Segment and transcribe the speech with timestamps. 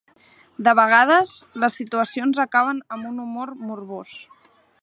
[0.67, 1.33] De vegades,
[1.65, 4.19] les situacions acaben amb un humor morbós.